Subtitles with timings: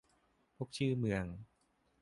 [0.55, 1.25] พวกชื่อเมือง